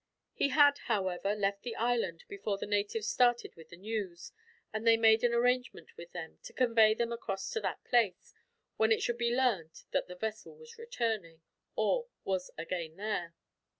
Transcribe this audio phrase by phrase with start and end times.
[0.33, 4.31] He had, however, left the island before the natives started with the news;
[4.73, 8.33] and they made an arrangement with them, to convey them across to that place,
[8.77, 11.41] when it should be learned that the vessel was returning,
[11.75, 13.35] or was again there.